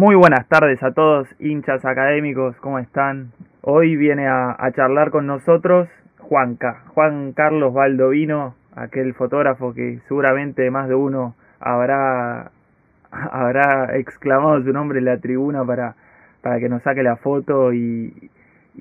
[0.00, 3.32] Muy buenas tardes a todos, hinchas académicos, ¿cómo están?
[3.60, 10.88] Hoy viene a, charlar con nosotros Juanca, Juan Carlos Baldovino, aquel fotógrafo que seguramente más
[10.88, 12.50] de uno habrá,
[13.10, 15.96] habrá exclamado su nombre en la tribuna para,
[16.40, 18.30] para que nos saque la foto y,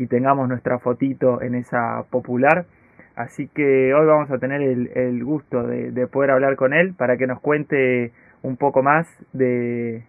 [0.09, 2.65] tengamos nuestra fotito en esa popular.
[3.19, 7.27] Así que hoy vamos a tener el, gusto de poder hablar con él para que
[7.27, 10.03] nos cuente un poco más de,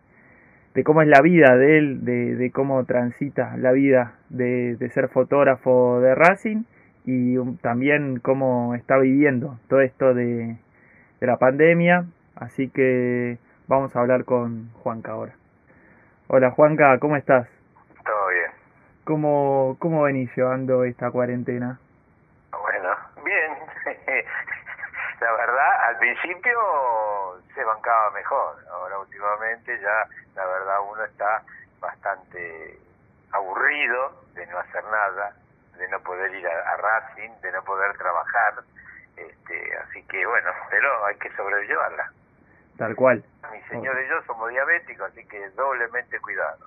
[0.74, 6.00] de cómo es la vida de él, de, cómo transita la vida de, ser fotógrafo
[6.00, 6.64] de Racing
[7.05, 10.56] y también cómo está viviendo todo esto de,
[11.20, 12.05] la pandemia.
[12.36, 15.34] Así que vamos a hablar con Juanca ahora.
[16.28, 17.48] Hola Juanca, ¿cómo estás?
[18.05, 18.50] Todo bien.
[19.05, 21.80] ¿Cómo, cómo venís llevando esta cuarentena?
[22.52, 22.88] Bueno,
[23.24, 23.52] bien.
[25.20, 26.59] la verdad, al principio
[27.54, 28.56] se bancaba mejor.
[28.72, 31.42] Ahora últimamente ya la verdad uno está
[31.80, 32.78] bastante
[33.33, 35.34] aburrido de no hacer nada,
[35.78, 38.55] de no poder ir a, Racing, de no poder trabajar,
[39.16, 42.10] este, así que bueno, pero hay que sobrellevarla.
[42.77, 43.22] Tal cual.
[43.53, 46.64] Mi señor y yo somos diabéticos, así que doblemente cuidado.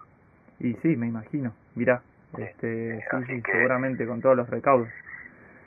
[0.59, 2.02] Y sí, me imagino, mira,
[2.38, 4.89] este, sí, seguramente con todos los recaudos.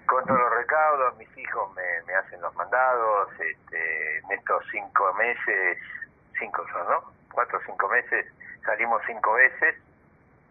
[0.06, 5.12] Con todos los recaudos, mis hijos me, me hacen los mandados, este, en estos cinco
[5.14, 5.78] meses,
[6.38, 7.12] cinco son, ¿no?
[7.32, 8.26] cuatro o cinco meses
[8.66, 9.76] salimos cinco veces,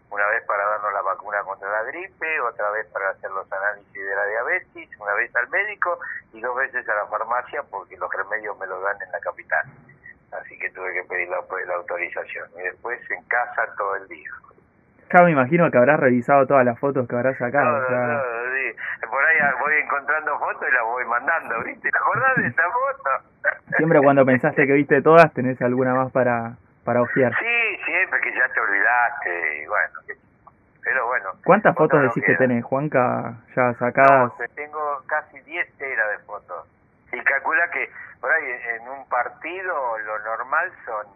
[0.09, 3.93] una vez para darnos la vacuna contra la gripe, otra vez para hacer los análisis
[3.93, 5.99] de la diabetes, una vez al médico
[6.31, 9.65] y dos veces a la farmacia porque los remedios me los dan en la capital.
[10.31, 11.37] Así que tuve que pedir la,
[11.75, 12.49] autorización.
[12.57, 14.29] Y después en casa todo el día.
[15.13, 17.85] Ya me imagino que habrás revisado todas las fotos que habrás sacado.
[19.09, 21.89] Por ahí voy encontrando fotos y las voy mandando, ¿viste?
[21.89, 23.09] ¿Te acordás de esta foto?
[23.77, 27.33] Siempre cuando pensaste que viste todas, tenés alguna más para, para ojear.
[27.37, 29.99] Sí, siempre que ya te olvidaste, y bueno,
[30.85, 31.31] pero bueno.
[31.43, 34.31] ¿Cuántas fotos decís que tenés, Juanca, ya sacadas?
[34.55, 36.67] tengo casi 10 teras de fotos.
[37.11, 37.89] Y calcula que
[38.21, 38.43] por ahí
[38.79, 41.07] en un partido lo normal son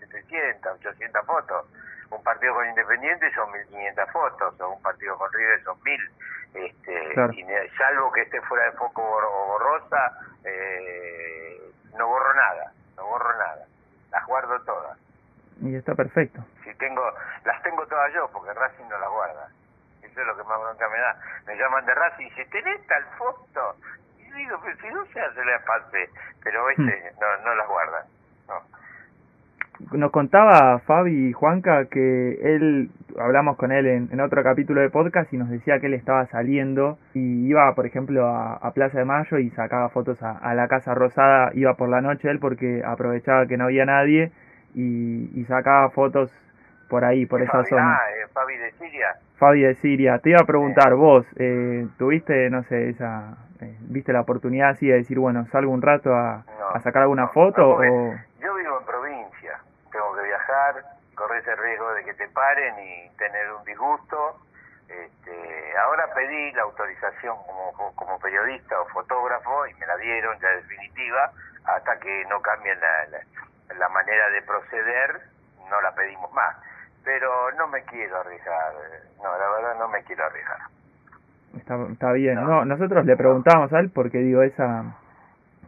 [0.00, 1.66] 700, 800 fotos.
[2.14, 6.10] Un partido con Independiente son 1500 fotos, o un partido con River son 1000.
[6.54, 10.12] Este, y, salvo que esté fuera de foco o borrosa,
[10.44, 13.66] eh, no borro nada, no borro nada
[14.12, 14.98] las guardo todas.
[15.60, 16.44] Y está perfecto.
[16.62, 17.02] Si tengo,
[17.44, 19.48] las tengo todas yo, porque Racing no las guarda.
[20.02, 21.16] Eso es lo que más bronca me da.
[21.46, 23.76] Me llaman de Racing y dicen, ¿tenés tal foto?
[24.18, 26.10] Y yo digo, pero si no se hace la pase,
[26.42, 26.70] pero hmm.
[26.70, 28.06] este, no, no las guardan.
[29.90, 29.98] No.
[29.98, 35.32] Nos contaba Fabi y Juanca que él, hablamos con él en, otro capítulo de podcast
[35.32, 39.38] y nos decía que él estaba saliendo y iba, por ejemplo, a, Plaza de Mayo
[39.38, 43.56] y sacaba fotos a, la Casa Rosada, iba por la noche él porque aprovechaba que
[43.56, 44.32] no había nadie
[44.74, 46.32] y, sacaba fotos
[46.88, 47.94] por ahí, por esa zona.
[47.94, 49.16] Ah, eh, Fabi de Siria.
[49.36, 50.18] Fabi de Siria.
[50.18, 54.86] Te iba a preguntar, vos, eh, ¿tuviste, no sé, esa, eh, viste la oportunidad así
[54.86, 56.44] de decir, bueno, salgo un rato a,
[56.82, 57.76] sacar alguna foto?
[57.76, 58.14] o...
[58.40, 59.60] Yo vivo en provincia,
[59.92, 60.82] tengo que viajar,
[61.56, 64.40] riesgo de que te paren y tener un disgusto.
[64.88, 70.48] Este, ahora pedí la autorización como, como periodista o fotógrafo y me la dieron ya
[70.48, 71.32] definitiva
[71.64, 73.20] hasta que no cambien la
[73.78, 75.20] la manera de proceder
[75.70, 76.56] no la pedimos más.
[77.04, 78.72] Pero no me quiero arriesgar,
[79.22, 80.58] no, la verdad no me quiero arriesgar.
[81.56, 82.64] Está, está bien, no.
[82.64, 84.84] nosotros le preguntamos a él porque digo, esa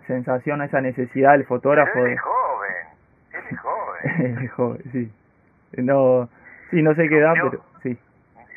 [0.07, 1.99] sensación, esa necesidad del fotógrafo...
[2.07, 2.87] él es joven,
[3.33, 4.39] él es joven.
[4.45, 5.13] es joven, sí.
[5.79, 6.29] No,
[6.71, 7.99] sí, no sé qué edad, pero sí.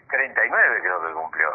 [0.09, 1.50] 39 creo que cumplió.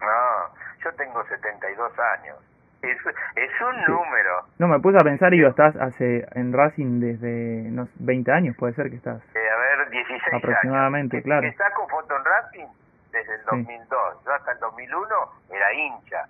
[0.00, 0.54] No,
[0.84, 2.36] yo tengo 72 años.
[2.82, 2.98] Es,
[3.36, 4.42] es un número.
[4.58, 8.72] No, me puse a pensar, y estás hace en Racing desde unos 20 años, puede
[8.74, 9.22] ser que estás.
[9.34, 11.24] Eh, a ver, 16 Aproximadamente, años.
[11.24, 11.42] claro.
[11.42, 12.66] Que saco foto en Racing
[13.12, 14.24] desde el 2002.
[14.26, 15.06] Yo hasta el 2001
[15.50, 16.26] era hincha.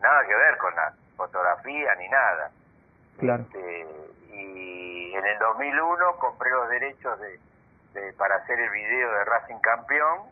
[0.00, 2.50] nada que ver con la fotografía ni nada.
[3.18, 3.42] Claro.
[3.42, 3.86] Este,
[5.06, 7.38] y en el 2001 compré los derechos de,
[7.94, 10.22] de, para hacer el video de Racing campeón.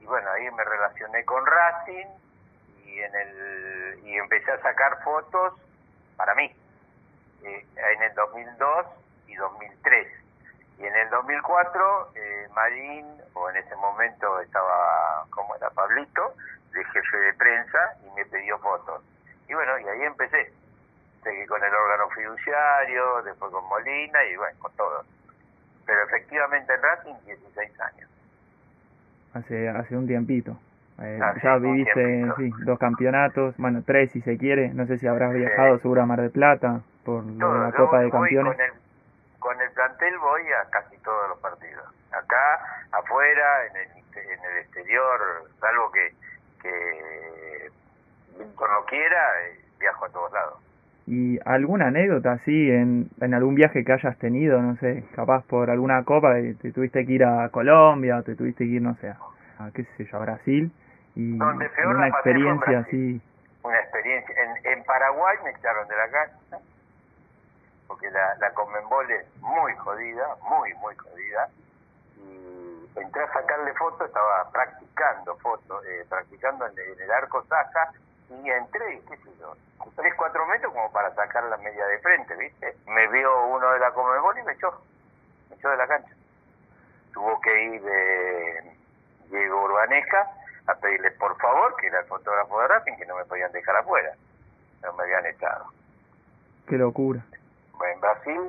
[0.00, 2.06] Y bueno, ahí me relacioné con Racing
[2.84, 5.54] y en el y empecé a sacar fotos
[6.16, 6.54] para mí
[7.42, 8.86] eh, en el 2002
[9.26, 10.08] y 2003
[10.78, 16.34] y en el 2004 eh, Marín o en ese momento estaba como era Pablito
[16.72, 19.02] de jefe de prensa y me pidió fotos.
[19.48, 20.52] Y bueno y ahí empecé
[21.24, 25.04] seguí con el órgano fiduciario después con Molina y bueno con todo
[25.86, 28.10] pero efectivamente en Racing 16 años
[29.34, 30.56] hace hace un tiempito
[31.00, 34.68] Eh, Ah, ya sí, viviste sí, dos campeonatos, bueno, tres si se quiere.
[34.68, 38.54] No sé si habrás viajado seguro a Mar del Plata por la Copa de Campeones.
[38.54, 38.72] Con el,
[39.40, 41.84] con el plantel voy a casi todos los partidos.
[42.12, 45.18] Acá, afuera, en el, en el exterior,
[45.58, 46.14] salvo que,
[46.62, 47.70] que
[48.38, 50.58] no quiera, eh, viajo a todos lados.
[51.06, 54.62] ¿Y alguna anécdota así en, en algún viaje que hayas tenido?
[54.62, 58.64] No sé, capaz por alguna copa te tuviste que ir a Colombia, o te tuviste
[58.64, 59.18] que ir, no sé, a,
[59.58, 60.72] a, qué sé yo, a Brasil.
[61.14, 63.20] Y Donde peor la en experiencia así.
[63.62, 64.34] Una experiencia.
[64.42, 66.58] En, en Paraguay me echaron de la casa,
[67.86, 71.48] porque la, la Conmebol es muy jodida, muy, muy jodida.
[72.16, 77.92] Y entré a sacarle fotos, estaba practicando fotos, eh, practicando en, en el arco Saja,
[78.30, 79.54] y entré, qué sé yo,
[79.96, 82.76] 3, 4 metros como para sacar la media de frente, ¿viste?
[82.86, 84.72] Me vio uno de la Conmebol y me echó,
[85.50, 86.10] me echó de la cancha.
[87.12, 88.72] Tuvo que ir de
[89.30, 90.30] Diego Urbanesca
[90.66, 93.76] a pedirle por favor que era el fotógrafo de Racing que no me podían dejar
[93.76, 94.12] afuera,
[94.82, 95.66] no me habían echado.
[96.66, 97.20] Qué locura.
[97.92, 98.40] En Brasil,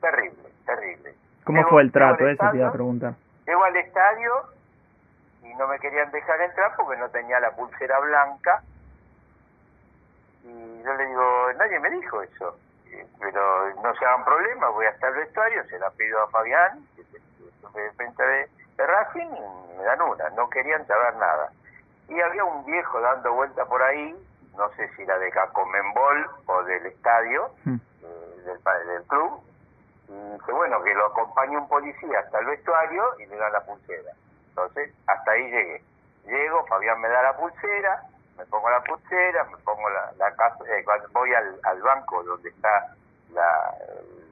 [0.00, 1.14] terrible, terrible.
[1.44, 2.28] ¿Cómo Llego- fue el trato?
[2.28, 3.14] Eso te iba a preguntar.
[3.46, 4.32] Llego al estadio
[5.42, 8.62] y no me querían dejar entrar porque no tenía la pulsera blanca.
[10.44, 12.56] Y yo le digo, nadie me dijo eso.
[12.86, 16.84] Eh, Pero no se hagan problemas, voy hasta el vestuario, se la pido a Fabián,
[16.96, 17.22] que es el
[17.62, 20.28] jefe de prensa de, de Racing, y me dan una.
[20.30, 21.50] No querían saber nada.
[22.08, 24.16] Y había un viejo dando vuelta por ahí,
[24.56, 27.76] no sé si era de Cacomembol o del estadio, Mm.
[28.02, 29.40] eh, del, del club,
[30.08, 33.60] y dice, bueno, que lo acompañe un policía hasta el vestuario y le da la
[33.60, 34.10] pulsera.
[34.50, 35.82] Entonces, hasta ahí llegué.
[36.26, 38.02] Llego, Fabián me da la pulsera,
[38.36, 42.48] me pongo la pulsera, me pongo la, la casa- eh, voy al, al banco donde
[42.50, 42.94] está
[43.32, 43.74] la,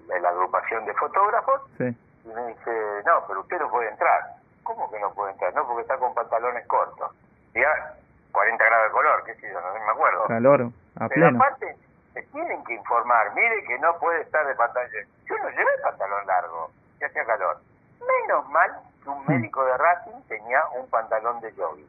[0.08, 1.84] la, la agrupación de fotógrafos, Sí.
[2.24, 4.22] y me dice, no, pero usted no puede entrar.
[4.64, 5.54] ¿Cómo que no puede entrar?
[5.54, 7.10] No, porque está con pantalones cortos.
[7.54, 7.94] Y ah,
[8.32, 10.24] 40 grados de color, qué sé yo, no me acuerdo.
[10.26, 10.60] Calor,
[11.00, 11.38] a Pero pleno.
[11.42, 11.76] aparte,
[12.14, 14.90] me tienen que informar, mire que no puede estar de pantalón.
[15.24, 17.58] Yo no llevé pantalón largo, que hacía calor.
[18.00, 18.76] Menos mal
[19.08, 21.86] que un médico de Racing tenía un pantalón de jogging.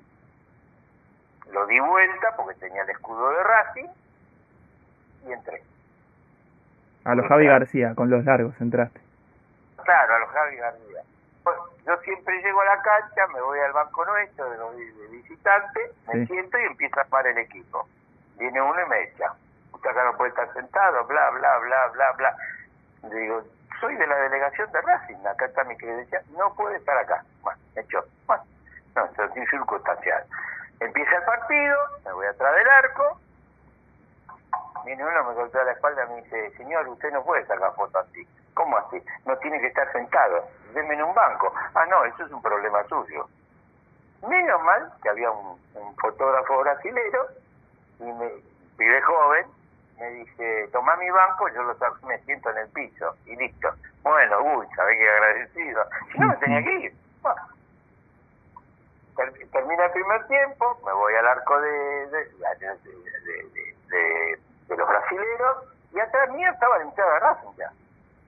[1.52, 3.88] Lo di vuelta porque tenía el escudo de Racing
[5.28, 5.64] y entré.
[7.06, 9.00] A los Javi García, con los largos entraste.
[9.84, 11.02] Claro, a los Javi García.
[11.44, 11.56] Pues,
[11.86, 15.92] yo siempre llego a la cancha, me voy al banco nuestro de los de visitantes,
[16.08, 16.28] me Sí.
[16.28, 17.88] siento y empiezo a armar el equipo.
[18.38, 19.34] Viene uno y me echa.
[19.74, 22.36] Usted acá no puede estar sentado, bla, bla, bla, bla, bla.
[23.10, 23.42] Digo,
[23.80, 27.24] soy de la delegación de Racing, acá está mi credencial, no puede estar acá.
[27.42, 28.04] Bueno, me echó.
[28.28, 28.44] Bueno,
[28.96, 30.24] no, es circunstancial.
[30.80, 33.20] Empieza el partido, me voy atrás del arco,
[34.86, 38.08] Viene uno, me golpea la espalda y me dice, señor, usted no puede sacar fotos
[38.08, 38.28] así.
[38.54, 39.02] ¿Cómo así?
[39.26, 40.48] No tiene que estar sentado.
[40.74, 41.54] Deme en un banco.
[41.76, 43.28] Ah, no, eso es un problema suyo.
[44.28, 47.28] Menos mal que había un, un fotógrafo brasilero
[48.00, 48.32] y me,
[48.78, 49.46] pibe joven,
[50.00, 53.70] me dice, toma mi banco, yo lo saco, me siento en el piso y listo.
[54.04, 55.84] Bueno, uy, sabés que agradecido.
[56.12, 56.94] Si no, me tenía que ir.
[57.22, 57.42] Bueno,
[59.16, 62.24] ter- termina el primer tiempo, me voy al arco de, de,
[63.90, 64.40] de-
[64.78, 65.58] los brasileros
[65.92, 67.72] y atrás mío estaba la hinchada de Racing ya,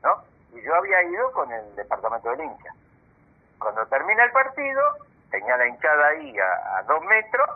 [0.03, 0.17] ¿no?
[0.53, 2.73] Y yo había ido con el departamento del hincha.
[3.59, 4.81] Cuando termina el partido,
[5.29, 7.47] tenía la hinchada ahí a, a dos metros,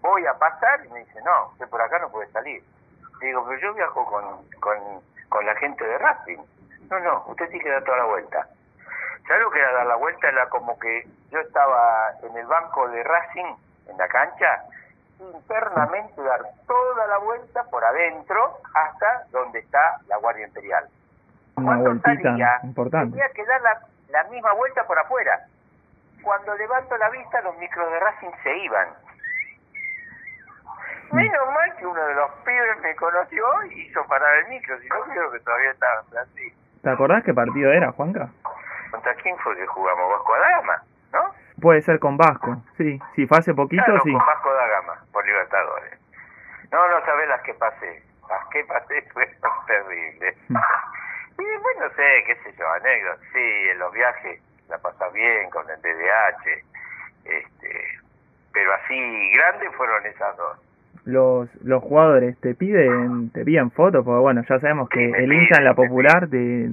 [0.00, 2.64] voy a pasar y me dice, no, usted por acá no puede salir.
[3.22, 4.24] Digo, pero yo viajo con,
[4.60, 4.78] con,
[5.28, 6.38] con la gente de Racing.
[6.90, 8.46] No, no, usted tiene que dar toda la vuelta.
[9.26, 10.28] ¿Sabes lo que era dar la vuelta?
[10.28, 13.54] Era como que yo estaba en el banco de Racing,
[13.88, 14.64] en la cancha,
[15.20, 20.88] internamente dar toda la vuelta por adentro hasta donde está la Guardia Imperial.
[21.54, 23.16] Una vueltita salía, importante.
[23.16, 25.46] Tenía que dar la, la misma vuelta por afuera.
[26.22, 28.88] Cuando levanto la vista, los micros de Racing se iban.
[31.12, 34.88] Menos mal que uno de los pibes me conoció y hizo parar el micro, si
[34.88, 36.52] no creo que todavía estaba en Brasil.
[36.82, 38.28] ¿Te acordás qué partido era, Juanca?
[38.90, 40.10] ¿Contra quién fue que jugamos?
[40.10, 41.34] Vasco da Gama, ¿no?
[41.60, 42.98] Puede ser con Vasco, sí.
[43.14, 44.12] Sí, fue hace poquito, Claro, sí.
[44.12, 45.98] con Vasco da Gama, por Libertadores.
[46.72, 48.02] No, no sabés las que pasé.
[48.28, 50.36] Las que pasé fueron terribles.
[51.38, 53.20] y después no sé, qué sé yo, anécdotas.
[53.32, 56.64] Sí, en los viajes la pasás bien con el DDH.
[57.24, 57.98] Este,
[58.52, 60.58] pero así grandes fueron esas dos.
[61.04, 65.32] Los, los jugadores te piden te piden fotos, porque bueno, ya sabemos que Sí, el
[65.32, 66.68] hincha en la popular te,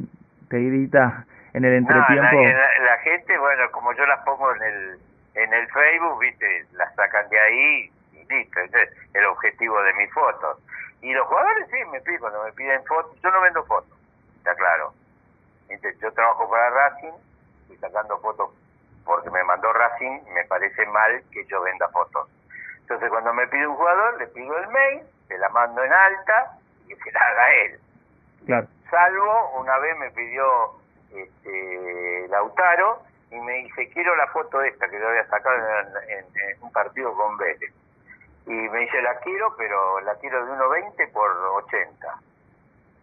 [0.49, 2.43] te grita en el No, la, entretiempo.
[2.85, 4.99] la- gente, bueno, como yo las pongo en el
[5.35, 9.93] en el Facebook, viste, las sacan de ahí y listo, ese es el objetivo de
[9.93, 10.57] mis fotos.
[11.01, 13.97] Y los jugadores sí me piden, cuando me piden fotos, yo no vendo fotos,
[14.37, 14.93] está claro.
[15.69, 17.13] Viste, Yo trabajo para Racing
[17.71, 18.49] y sacando fotos
[19.05, 22.27] porque me mandó Racing, me parece mal que yo venda fotos.
[22.89, 26.57] Entonces cuando me pide un jugador, le pido el mail, se la mando en alta
[26.85, 27.79] y que se la haga él.
[28.47, 28.67] Claro.
[28.89, 30.71] Salvo, una vez me pidió
[31.13, 35.55] este, Lautaro y me dice, quiero la foto esta que yo había sacado
[36.07, 36.25] en,
[36.63, 37.71] un partido con Vélez.
[38.47, 42.19] Y me dice, la quiero, pero la quiero de 1.20 por 80.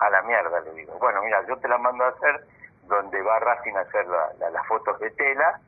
[0.00, 0.98] A la mierda, le digo.
[0.98, 2.44] Bueno, mira, yo te la mando a hacer
[2.88, 5.60] donde va Racing a hacer las fotos de tela,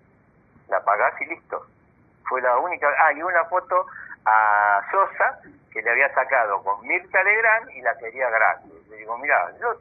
[0.69, 1.65] la pagás y listo.
[2.29, 2.89] Fue la única...
[3.01, 3.87] Ah, y una foto
[4.29, 5.41] a Sosa
[5.73, 8.75] que le había sacado con Mirta Legrand y la quería grande.
[8.91, 9.75] Le digo, mira, yo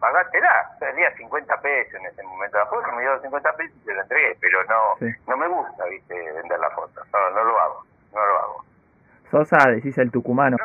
[0.00, 3.94] pagátela, salía 50 pesos en ese momento la foto, me dio 50 pesos y te
[3.94, 7.84] la entregué, pero no no me gusta, viste, vender la foto, no, no lo hago,
[8.12, 8.64] no lo hago.
[9.30, 10.56] Sosa, decís el tucumano.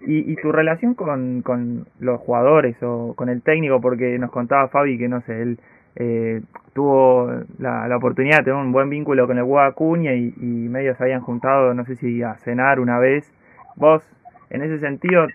[0.00, 3.80] ¿Y, ¿Y tu relación con, con los jugadores o con el técnico?
[3.80, 5.58] Porque nos contaba Fabi que, no sé, él
[5.96, 10.68] eh, tuvo la, la, oportunidad de tener un buen vínculo con el Guacuña y, y
[10.68, 13.32] medio se habían juntado, no sé si a cenar una vez.
[13.76, 14.02] ¿Vos,
[14.50, 15.26] en ese sentido,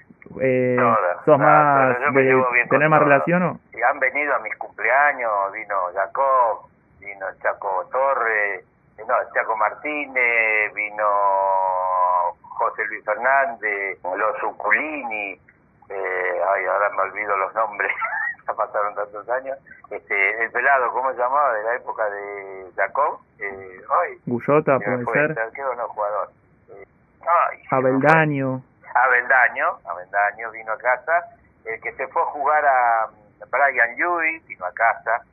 [0.42, 0.78] eh,
[1.26, 3.60] sos más de tener más relación o...?
[3.74, 8.66] Y han venido a mis cumpleaños, vino Jacob, vino Chaco Torres,
[9.08, 11.06] no, Chaco Martínez, vino
[12.42, 15.40] José Luis Fernández, los Uculini,
[15.90, 17.92] eh, ay, ahora me olvido los nombres,
[18.48, 19.58] ya pasaron tantos años,
[19.90, 21.54] este, el pelado, ¿cómo se llamaba?
[21.54, 25.36] De la época de Jacob, eh, ay, Gullota, puede ser.
[25.78, 26.30] no, jugador.
[26.70, 26.86] Eh,
[27.22, 28.62] ay, Abeldaño.
[28.94, 31.26] Abeldaño, Abeldaño vino a casa,
[31.66, 33.10] el que se fue a jugar a
[33.52, 35.24] Brian Lewis vino a casa,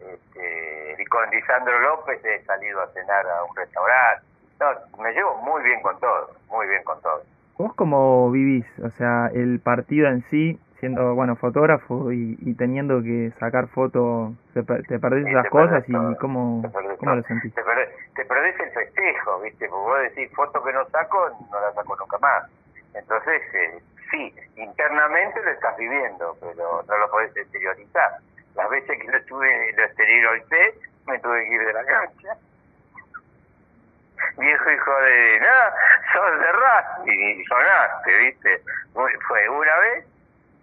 [0.00, 4.24] este, y con Lisandro López he salido a cenar a un restaurante,
[4.60, 7.22] no, me llevo muy bien con todo, muy bien con todo.
[7.58, 8.66] ¿Vos cómo vivís?
[8.82, 14.34] O sea, el partido en sí, siendo, bueno, fotógrafo y, y teniendo que sacar fotos,
[14.52, 16.62] te, te perdés esas cosas y cómo,
[16.98, 17.54] cómo lo sentís?
[17.54, 19.66] Te perdés, te perdés el festejo, ¿viste?
[19.66, 22.50] Porque vos decís, foto que no saco, no la saco nunca más.
[22.92, 23.78] Entonces, eh,
[24.10, 28.18] sí, internamente lo estás viviendo, pero no lo podés exteriorizar.
[28.54, 30.74] Las veces que lo, estuve, lo exterioricé,
[31.06, 32.36] me tuve que ir de la cancha
[34.36, 35.74] viejo hijo de nada,
[36.12, 38.62] sos de Racing y sonaste, ¿viste?
[38.92, 40.13] Fue una vez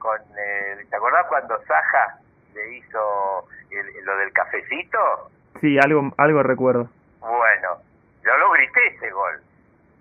[0.01, 2.17] con, eh, ¿te acordás cuando Saja
[2.53, 3.48] le hizo
[4.03, 5.29] lo del cafecito?
[5.62, 6.89] Sí, algo, algo recuerdo.
[7.20, 7.77] Bueno,
[8.24, 9.39] yo lo grité ese gol,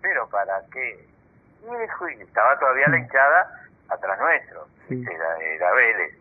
[0.00, 1.06] pero ¿para qué?
[1.62, 6.14] Y estaba todavía la hinchada atrás nuestro, era, era Vélez.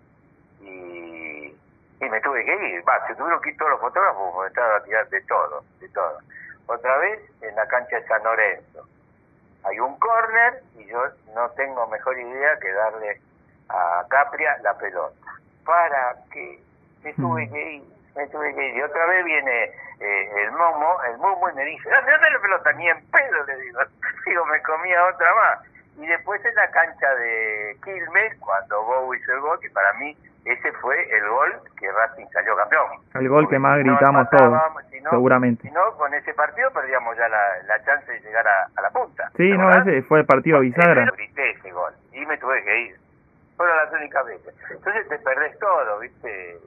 [0.62, 1.56] Y,
[2.02, 4.76] y me tuve que ir, va, se tuvieron que ir todos los fotógrafos porque estaba
[4.76, 6.20] a tirar de todo, de todo
[6.70, 8.88] otra vez en la cancha de San Lorenzo.
[9.64, 13.22] Hay un córner y yo no tengo mejor idea que darle
[13.70, 15.16] a Capria la pelota.
[15.66, 16.60] ¿Para que
[17.04, 17.84] Me tuve que ir,
[18.16, 18.78] me tuve que ir.
[18.78, 19.64] Y otra vez viene
[20.00, 23.46] eh, el Momo, el Momo y me dice, dame, dame la pelota, ni en pedo
[23.46, 23.80] le digo.
[24.26, 25.60] Digo, me comía otra más.
[25.98, 30.16] Y después en la cancha de Quilmes, cuando Bow hizo el gol, que para mí
[30.46, 32.88] ese fue el gol que Racing salió campeón.
[33.14, 34.62] El gol que más gritamos todos,
[35.10, 35.68] seguramente.
[35.68, 39.30] Si no, con ese partido perdíamos ya la, chance de llegar a, la punta.
[39.36, 41.06] Sí, no, ese fue el partido bisagra.
[41.16, 42.96] grité ese gol y me tuve que ir.
[43.60, 44.56] Fueron las únicas veces.
[44.72, 46.60] Entonces te perdés todo, ¿viste?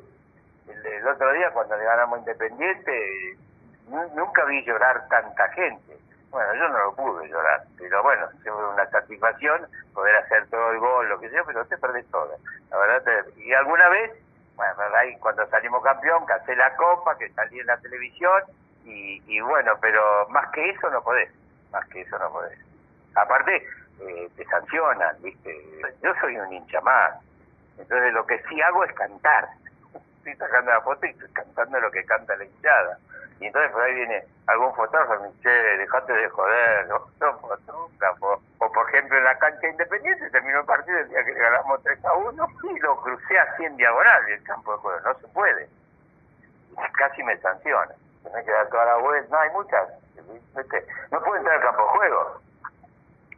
[0.68, 3.38] El, otro día cuando le ganamos Independiente,
[4.14, 5.96] nunca vi llorar tanta gente.
[6.28, 10.80] Bueno, yo no lo pude llorar, pero bueno, fue una satisfacción poder hacer todo el
[10.80, 12.36] gol, lo que sea, pero te perdés todo.
[12.68, 14.12] La verdad, y alguna vez,
[14.56, 18.42] bueno, ahí cuando salimos campeón, casé la copa, que salí en la televisión,
[18.84, 21.30] y, y bueno, pero más que eso no podés,
[21.70, 22.58] más que eso no podés.
[23.14, 23.66] Aparte,
[24.00, 25.56] eh, te sancionan, ¿viste?
[26.02, 27.14] Yo soy un hincha más,
[27.78, 29.48] entonces lo que sí hago es cantar.
[30.18, 32.98] Estoy sacando la foto y estoy cantando lo que canta la hinchada.
[33.40, 37.00] Y entonces por ahí viene algún fotógrafo y dice, dejate de joder, no,
[37.38, 38.40] fotógrafo.
[38.58, 41.82] O por ejemplo en la cancha independiente terminó el partido el día que le ganamos
[41.82, 45.00] 3 a 1 y lo crucé así en diagonal del campo de juego.
[45.00, 45.68] No se puede.
[46.92, 47.92] Casi me sanciona.
[48.22, 49.28] Tenés que dar toda la vuelta.
[49.30, 49.88] No, hay muchas.
[51.10, 52.40] No puedo entrar al campo de juego.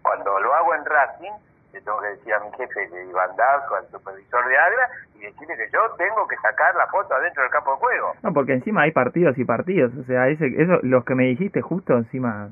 [0.05, 1.33] Cuando lo hago en Racing,
[1.73, 5.21] le tengo que decir a mi jefe de Iván Darco, al supervisor de Agra, y
[5.21, 8.13] decirle que yo tengo que sacar la foto adentro del campo de juego.
[8.23, 11.63] No, porque encima hay partidos y partidos, o sea, ese, eso, los que me dijiste
[11.63, 12.51] justo encima,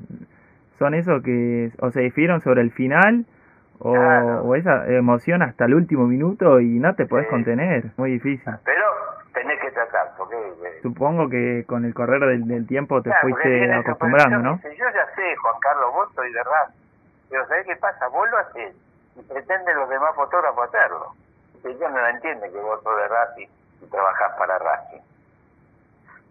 [0.79, 3.25] son esos que o se difieron sobre el final,
[3.77, 8.51] o, esa emoción hasta el último minuto y no te podés contener, muy difícil.
[8.65, 8.83] Pero
[9.31, 10.35] tenés que tratar, porque...
[10.35, 14.59] Eh, Supongo que con el correr del, tiempo te fuiste acostumbrando, ¿no?
[14.63, 16.73] Yo ya sé, Juan Carlos, vos soy de raza,
[17.33, 18.07] pero ¿sabés qué pasa?
[18.09, 18.75] Vos lo haces
[19.15, 21.15] y pretenden los demás fotógrafos hacerlo.
[21.63, 23.47] Ellos no entienden que vos sos de Racing
[23.81, 25.01] y trabajás para Racing.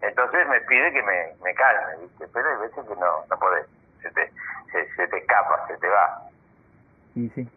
[0.01, 2.25] Entonces me pide que me, me calme, ¿viste?
[2.31, 3.67] Pero hay veces que no, no podés,
[4.01, 4.31] se te,
[4.95, 6.21] se, te escapa, se te va.
[7.15, 7.49] Y sí.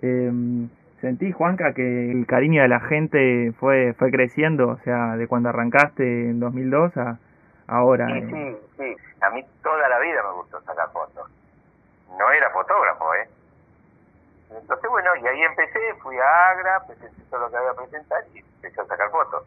[0.00, 0.68] Eh,
[1.02, 4.68] ¿Sentí, Juanca, que el cariño de la gente fue fue creciendo?
[4.68, 7.18] O sea, de cuando arrancaste en 2002 a
[7.66, 8.06] ahora.
[8.06, 8.96] Sí, sí, sí.
[9.20, 11.03] A mí toda la vida me gustó sacar fotos.
[12.18, 13.28] No era fotógrafo, ¿eh?
[14.50, 18.24] Entonces, bueno, y ahí empecé, fui a Agra, presenté todo lo que había que presentar
[18.32, 19.44] y empecé a sacar fotos.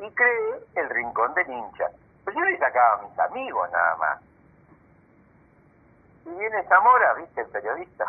[0.00, 1.88] Y creé el Rincón del Hincha.
[2.24, 4.20] Pues yo le sacaba a mis amigos nada más.
[6.24, 8.04] Y viene Zamora, viste, el periodista,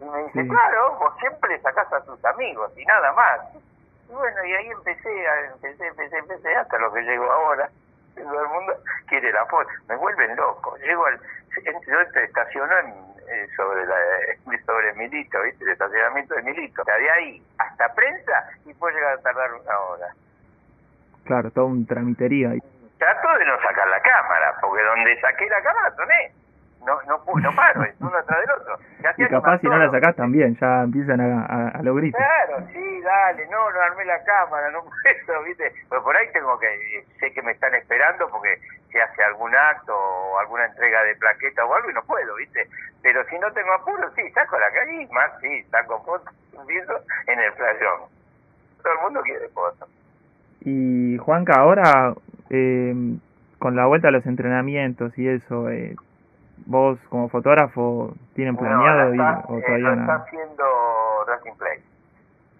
[0.00, 3.40] y me dice, claro, vos siempre sacás a tus amigos y nada más.
[4.08, 7.68] Y bueno, y ahí empecé, empecé, empecé, empecé, hasta lo que llego ahora.
[8.14, 8.72] Todo el mundo
[9.06, 9.68] quiere la foto.
[9.88, 10.76] Me vuelven loco.
[10.78, 11.20] Llego al...
[11.86, 12.94] Yo estaciono en,
[13.28, 13.96] eh, sobre la
[14.66, 15.64] sobre Milito, ¿viste?
[15.64, 16.82] El estacionamiento de Milito.
[16.82, 20.06] O sea, de ahí hasta prensa y puede llegar a tardar una hora.
[21.24, 22.50] Claro, todo un tramitería.
[22.98, 26.32] Trato de no sacar la cámara, porque donde saqué la cámara soné
[26.86, 28.78] no, no, no paro, es uno atrás del otro.
[29.16, 32.18] y capaz si no la sacás también, ya empiezan a, a, a lo gritos.
[32.18, 34.82] Claro, sí, dale, no, no armé la cámara, no
[35.26, 35.72] puedo, ¿viste?
[35.88, 38.58] Pero por ahí tengo que, sé que me están esperando porque
[38.90, 42.66] se hace algún acto o alguna entrega de plaqueta o algo y no puedo, ¿viste?
[43.02, 46.94] Pero si no tengo apuro, sí, saco la carisma, sí, saco fotos, empiezo
[47.26, 48.00] en el playón.
[48.82, 49.88] Todo el mundo quiere fotos.
[50.62, 52.14] Y Juanca, ahora
[52.50, 52.94] eh,
[53.58, 55.94] con la vuelta a los entrenamientos y eso, eh,
[56.70, 60.00] vos como fotógrafo tienen planeado y, o todavía no?
[60.02, 60.64] está haciendo
[61.26, 61.82] Racing Play.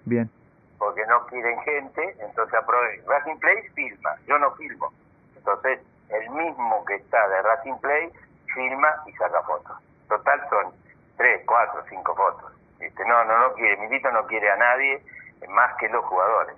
[0.05, 0.31] Bien.
[0.79, 3.05] Porque no quieren gente, entonces aprovechen.
[3.07, 4.93] Racing Play filma, yo no filmo.
[5.37, 8.11] Entonces, el mismo que está de Racing Play
[8.53, 9.79] filma y saca fotos.
[10.09, 10.73] Total son
[11.17, 12.53] tres, cuatro, cinco fotos.
[12.81, 13.05] ¿Viste?
[13.07, 15.05] No, no, no quiere, Milito no quiere a nadie
[15.51, 16.57] más que los jugadores.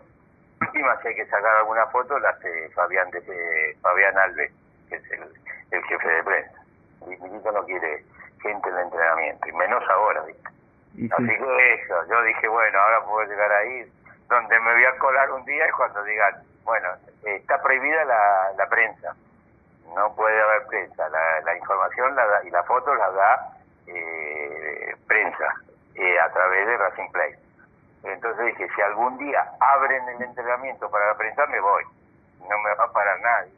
[0.63, 4.53] Última, si hay que sacar alguna foto, la hace Fabián, de, Fabián Alves,
[4.89, 5.25] que es el,
[5.71, 6.62] el jefe de prensa.
[7.07, 8.05] Milito no quiere
[8.43, 10.49] gente en el entrenamiento, y menos ahora, ¿viste?
[11.15, 13.91] Así que eso, yo dije, bueno, ahora puedo llegar ahí,
[14.29, 16.89] donde me voy a colar un día es cuando digan, bueno,
[17.25, 19.15] está prohibida la, la prensa,
[19.95, 23.53] no puede haber prensa, la, la información la da, y la foto la da
[23.87, 25.55] eh, prensa
[25.95, 27.35] eh, a través de Racing Play.
[28.05, 31.85] Entonces dije, si algún día abren el entrenamiento para la prensa, me voy,
[32.49, 33.53] no me va a parar nadie.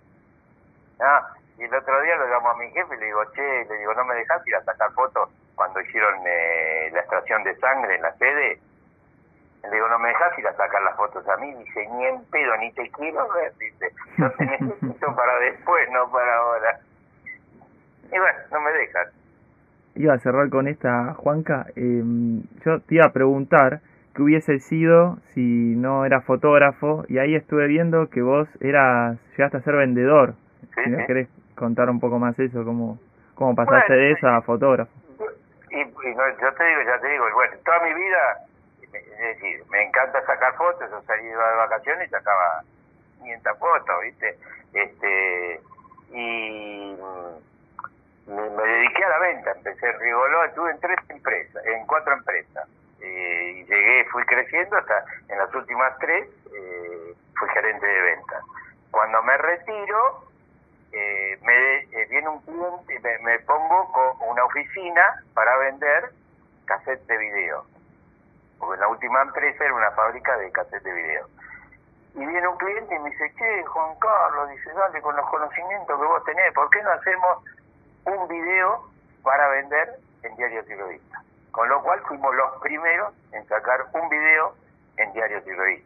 [1.00, 3.78] Ah, y el otro día lo llamo a mi jefe y le digo, che, le
[3.78, 7.94] digo, ¿no me dejas ir a sacar fotos cuando hicieron eh, la extracción de sangre
[7.94, 8.58] en la sede?
[9.62, 11.54] Le digo, ¿no me dejas ir a sacar las fotos a mí?
[11.54, 13.52] Dice, ni en pedo, ni te quiero ver.
[13.58, 16.80] Dice, yo te necesito para después, no para ahora.
[18.12, 19.08] Y bueno, no me dejas.
[19.94, 21.66] Iba a cerrar con esta, Juanca.
[21.76, 22.02] Eh,
[22.64, 23.80] yo te iba a preguntar
[24.14, 29.58] qué hubiese sido si no eras fotógrafo y ahí estuve viendo que vos eras llegaste
[29.58, 30.34] a ser vendedor.
[30.82, 32.98] Si me querés contar un poco más eso, cómo,
[33.34, 34.92] cómo pasaste de eso a fotógrafo.
[35.70, 38.38] Y, yo te digo, ya te digo, bueno, toda mi vida,
[38.92, 42.62] es decir, me encanta sacar fotos, yo salí de vacaciones y sacaba
[43.18, 44.38] 500 fotos, ¿viste?
[44.72, 45.60] Este,
[46.12, 46.96] y
[48.26, 52.68] me, dediqué a la venta, empecé en Rigoló, estuve en tres empresas, en cuatro empresas,
[53.00, 58.40] eh, y llegué, fui creciendo hasta en las últimas tres, eh, fui gerente de venta.
[58.90, 60.24] Cuando me retiro,
[60.94, 66.10] eh, me eh, viene un cliente, me, me, pongo con una oficina para vender
[66.66, 67.64] cassette de video.
[68.58, 71.26] Porque la última empresa era una fábrica de cassette de video.
[72.14, 75.98] Y viene un cliente y me dice, che, Juan Carlos, dice, dale, con los conocimientos
[75.98, 77.44] que vos tenés, ¿por qué no hacemos
[78.04, 78.88] un video
[79.24, 81.00] para vender en Diario y
[81.50, 84.54] Con lo cual fuimos los primeros en sacar un video
[84.96, 85.84] en Diario y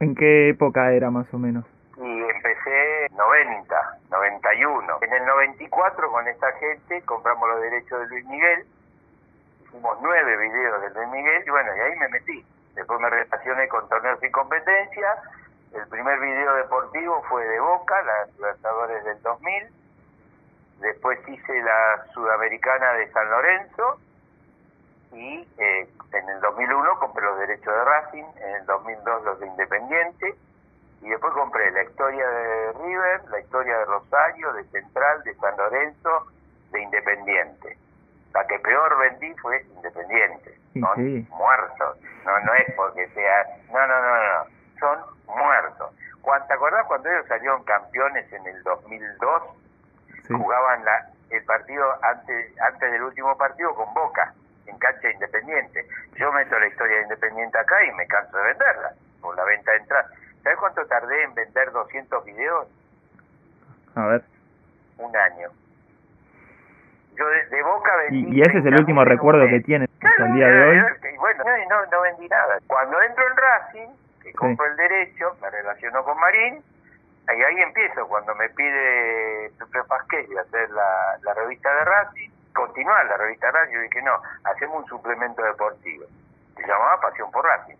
[0.00, 1.64] ¿En qué época era más o menos?
[1.96, 4.98] y empecé 90, 91.
[5.02, 8.66] En el 94 con esta gente compramos los derechos de Luis Miguel,
[9.64, 12.46] hicimos nueve videos de Luis Miguel y bueno, y ahí me metí.
[12.74, 15.16] Después me relacioné con torneos y competencia.
[15.72, 19.68] El primer video deportivo fue de Boca, las Libertadores del 2000.
[20.80, 23.98] Después hice la Sudamericana de San Lorenzo
[25.12, 29.46] y eh, en el 2001 compré los derechos de Racing, en el 2002 los de
[29.46, 30.34] Independiente
[31.04, 35.54] y después compré la historia de River, la historia de Rosario, de Central, de San
[35.54, 36.32] Lorenzo,
[36.72, 37.76] de Independiente.
[38.32, 40.58] La que peor vendí fue Independiente.
[40.72, 41.98] Son muertos.
[42.24, 43.46] No, no es porque sea...
[43.70, 44.44] No, no, no, no.
[44.80, 45.94] Son muertos.
[46.48, 49.42] ¿Te acordás cuando ellos salieron campeones en el 2002?
[50.28, 54.32] Jugaban la, el partido antes, antes del último partido con Boca,
[54.66, 55.86] en cancha Independiente.
[56.16, 59.70] Yo meto la historia de Independiente acá y me canso de venderla, por la venta
[59.72, 60.08] de entrada.
[60.44, 62.68] ¿Sabes cuánto tardé en vender 200 videos?
[63.94, 64.22] A ver.
[64.98, 65.48] Un año.
[67.16, 68.36] Yo de, boca vendí.
[68.36, 70.76] Y, ese es el último recuerdo que tienes claro, día de hoy.
[71.14, 72.58] Y bueno, no, no vendí nada.
[72.66, 73.88] Cuando entro en Racing,
[74.22, 76.62] que compro el derecho, me relaciono con Marín,
[77.26, 78.06] y ahí empiezo.
[78.06, 83.52] Cuando me pide Pepe Pasquel hacer la, la revista de Racing, continuar la revista de
[83.52, 86.04] Racing, yo dije, no, hacemos un suplemento deportivo.
[86.56, 87.76] Se llamaba Pasión por Racing.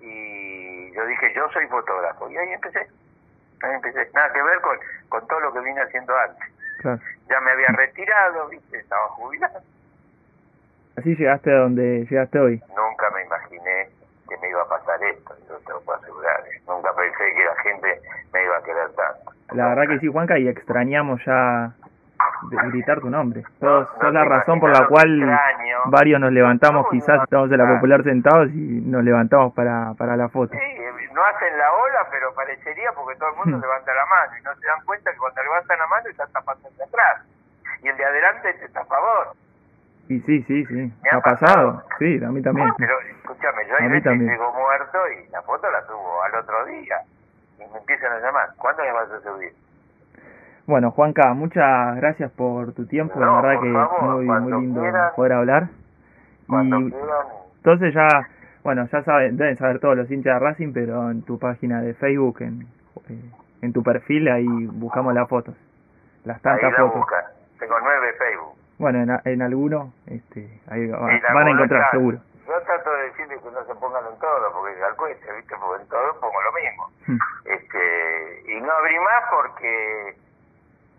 [0.00, 0.61] Y
[0.92, 2.30] yo dije, yo soy fotógrafo.
[2.30, 2.86] Y ahí empecé.
[3.62, 4.08] Ahí empecé.
[4.14, 4.78] Nada que ver con,
[5.08, 6.48] con todo lo que vine haciendo antes.
[7.28, 8.78] Ya me había retirado, ¿viste?
[8.78, 9.60] Estaba jubilado.
[10.96, 12.62] Así llegaste a donde llegaste hoy.
[12.76, 13.88] Nunca me imaginé
[14.28, 16.40] que me iba a pasar esto, yo te lo puedo asegurar.
[16.40, 16.60] ¿eh?
[16.66, 18.00] Nunca pensé que la gente
[18.32, 19.32] me iba a querer tanto.
[19.52, 21.72] La verdad que sí, Juanca, y extrañamos ya
[22.70, 23.42] gritar tu nombre.
[23.60, 25.38] Sos, la razón por la cual
[25.86, 30.28] varios nos levantamos, quizás estamos en la popular sentados y nos levantamos para, para la
[30.28, 30.54] foto.
[30.54, 30.81] Sí,
[31.12, 33.60] no hacen la ola, pero parecería porque todo el mundo hmm.
[33.60, 36.68] levanta la mano y no se dan cuenta que cuando levantan la mano están tapando
[36.68, 37.22] el de atrás
[37.82, 39.32] y el de adelante te está a favor.
[40.08, 41.82] Y sí, sí, sí, me ha, pasado.
[41.98, 42.72] sí, a mí también.
[42.76, 46.96] pero escúchame, yo ahí llego muerto y la foto la subo al otro día
[47.58, 49.52] y me empiezan a llamar, ¿cuándo me vas a subir?
[50.66, 54.82] Bueno, Juanca, muchas gracias por tu tiempo, la verdad que muy, muy lindo
[55.16, 55.68] poder hablar.
[56.48, 56.94] y
[57.56, 58.28] entonces ya
[58.64, 61.94] bueno, ya saben, deben saber todos los hinchas de Racing, pero en tu página de
[61.94, 62.62] Facebook, en,
[63.08, 63.30] eh,
[63.62, 65.54] en tu perfil, ahí buscamos las fotos.
[66.24, 67.04] Las tantas fotos.
[67.58, 68.54] Tengo nueve Facebook.
[68.78, 72.18] Bueno, en, en alguno, este, ahí van a encontrar, seguro.
[72.46, 75.54] Yo trato de decirles que no se pongan en todo, porque al cueste, ¿viste?
[75.60, 76.90] Porque en todo pongo lo mismo.
[77.06, 77.18] Hmm.
[77.44, 80.16] este Y no abrí más porque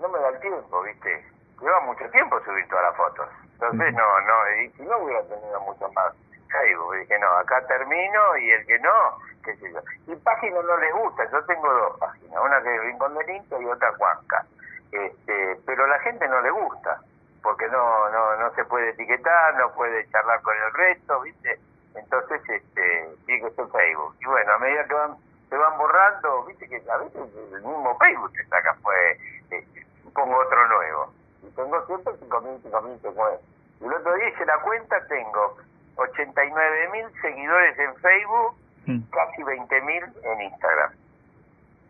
[0.02, 1.26] no me da el tiempo, ¿viste?
[1.62, 3.30] Lleva mucho tiempo subir todas las fotos.
[3.54, 6.14] Entonces, no, no, y si no hubiera tenido mucho más
[6.54, 6.96] Facebook.
[6.96, 9.80] Dije, no, acá termino y el que no, qué sé yo.
[10.08, 13.60] Y páginas no les gusta, yo tengo dos páginas, una que es Rincón del Inca
[13.60, 14.46] y otra Juanca.
[14.92, 17.02] Este, pero a la gente no le gusta,
[17.42, 21.60] porque no, no, no se puede etiquetar, no puede charlar con el resto, ¿viste?
[21.96, 24.16] Entonces, este, sigue este Facebook.
[24.22, 25.18] Y bueno, a medida que van,
[25.50, 26.68] se van borrando, ¿viste?
[26.68, 27.22] Que a veces
[27.54, 31.14] el mismo Facebook te saca, pues, este, pongo otro nuevo.
[31.42, 33.40] Y tengo siempre 5.000, 5.000,
[33.82, 35.58] Y el otro día hice la cuenta, tengo
[35.96, 39.00] 89 mil seguidores en Facebook mm.
[39.12, 40.92] casi 20 mil en Instagram.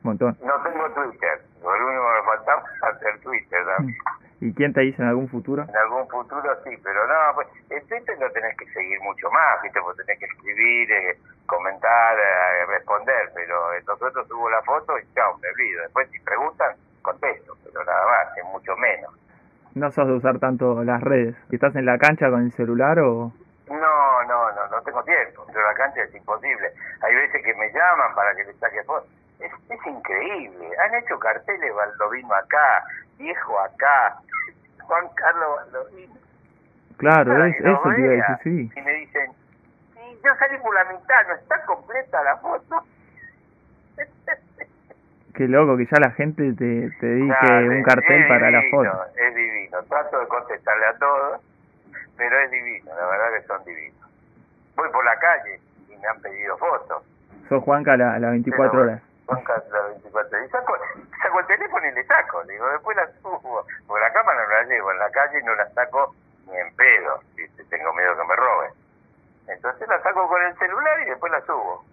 [0.04, 0.38] Montón.
[0.44, 3.63] No tengo Twitter, lo único que me faltaba es hacer Twitter.
[3.80, 3.89] Mm.
[4.42, 5.63] ¿Y quién te dice en algún futuro?
[5.63, 9.62] En algún futuro sí, pero no, pues en Twitter no tenés que seguir mucho más,
[9.63, 9.80] ¿viste?
[9.80, 15.13] Porque tenés que escribir, eh, comentar, eh, responder, pero eh, nosotros subo la foto y
[15.13, 15.84] chao, me olvido.
[15.84, 19.13] Después si preguntan, contesto, pero nada más, es mucho menos.
[19.76, 21.38] No sos de usar tanto las redes.
[21.50, 23.32] ¿Estás en la cancha con el celular o...?
[23.69, 25.45] No, no, no, no tengo tiempo.
[25.45, 26.71] De la cancha es imposible.
[27.02, 29.10] Hay veces que me llaman para que les saque fotos.
[29.39, 30.69] Es, es increíble.
[30.78, 32.84] Han hecho carteles Baldovino acá,
[33.17, 34.17] viejo acá,
[34.82, 36.13] Juan Carlos Baldovino.
[36.97, 38.71] Claro, es, eso te iba a decir, sí.
[38.76, 39.32] Y me dicen,
[39.95, 42.84] y yo salí por la mitad, no está completa la foto.
[45.34, 49.06] Qué loco que ya la gente te, te dedique un cartel para la foto.
[49.15, 51.41] Es divino, trato de contestarle a todos
[52.24, 54.10] pero es divino, la verdad que son divinos.
[54.78, 55.60] Voy por la calle
[55.90, 57.04] y me han pedido fotos.
[57.50, 59.02] Sos Juanca la, la 24 horas.
[59.26, 60.48] Juanca la 24 horas.
[60.48, 60.74] Y saco,
[61.22, 63.66] saco el teléfono y le saco, digo, después la subo.
[63.86, 66.16] Porque la cámara no la llevo en la calle y no la saco
[66.48, 67.20] ni en pedo,
[67.70, 68.72] tengo miedo que me roben.
[69.50, 71.84] Entonces la saco con el celular y después la subo.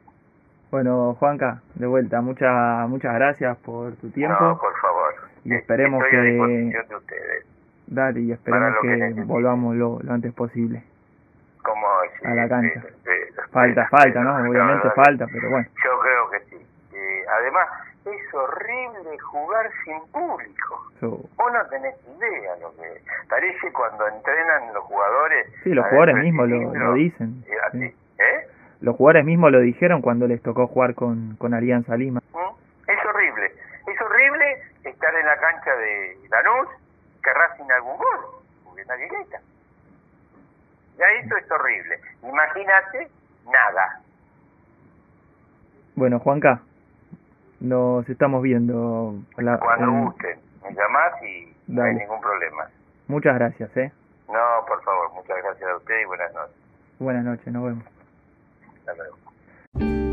[0.71, 4.39] Bueno, Juanca, de vuelta, muchas muchas gracias por tu tiempo.
[4.41, 5.15] No, por favor.
[5.45, 6.19] Y esperemos Estoy que...
[6.19, 7.50] A disposición de ustedes.
[7.91, 10.81] Dale, y esperemos que, volvamos lo, lo, antes posible.
[11.61, 11.87] Como
[12.25, 12.83] a la cancha.
[13.51, 14.49] falta, falta, ¿no?
[14.49, 15.69] Obviamente falta, pero bueno.
[15.85, 16.67] Yo creo que sí.
[16.95, 17.67] Eh, además,
[18.07, 20.87] es horrible jugar sin público.
[21.01, 25.49] Vos no tenés idea lo que parece cuando entrenan los jugadores.
[25.65, 27.45] Sí, los jugadores mismos lo, lo, dicen.
[27.75, 28.49] Eh, ¿Eh?
[28.83, 32.21] Los jugadores mismos lo dijeron cuando les tocó jugar con, con Alianza Lima.
[32.33, 32.89] ¿Mm?
[32.91, 33.47] Es horrible.
[33.87, 36.69] Es horrible estar en la cancha de Lanús
[37.23, 38.21] que Racing algún gol,
[38.65, 39.41] porque nadie grita.
[40.99, 42.01] Ya eso es horrible.
[42.23, 43.09] Imagínate,
[43.47, 44.01] nada.
[45.95, 46.61] Bueno, Juanca,
[47.61, 49.15] nos estamos viendo.
[49.35, 52.69] Cuando gusten, me llamás y no hay ningún problema.
[53.09, 53.93] Muchas gracias, ¿eh?
[54.29, 56.57] No, por favor, muchas gracias a usted y buenas noches.
[56.99, 57.85] Buenas noches, nos vemos.
[58.79, 60.10] Hasta luego.